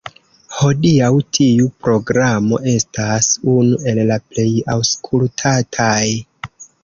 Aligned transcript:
Hodiaŭ 0.59 1.09
tiu 1.37 1.67
programo 1.87 2.59
estas 2.71 3.29
unu 3.55 3.77
el 3.91 4.01
la 4.13 4.19
plej 4.33 4.49
aŭskultataj. 4.77 6.05